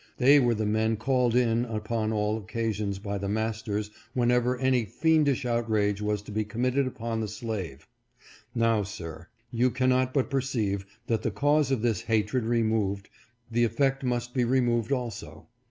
They 0.17 0.39
were 0.39 0.55
the 0.55 0.65
men 0.65 0.97
called 0.97 1.35
in 1.35 1.63
upon 1.65 2.11
all 2.11 2.35
occasions 2.35 2.97
by 2.97 3.19
the 3.19 3.29
masters 3.29 3.91
whenever 4.15 4.57
any 4.57 4.83
fiendish 4.83 5.45
out 5.45 5.69
rage 5.69 6.01
was 6.01 6.23
to 6.23 6.31
be 6.31 6.43
committed 6.43 6.87
upon 6.87 7.21
the 7.21 7.27
slave. 7.27 7.87
Now, 8.55 8.81
sir, 8.81 9.27
you 9.51 9.69
cannot 9.69 10.11
but 10.11 10.31
perceive, 10.31 10.87
that 11.05 11.21
the 11.21 11.29
cause 11.29 11.69
of 11.69 11.83
this 11.83 12.01
hatred 12.01 12.45
removed, 12.45 13.09
the 13.51 13.63
effect 13.63 14.03
must 14.03 14.33
be 14.33 14.43
re 14.43 14.59
moved 14.59 14.91
also. 14.91 15.45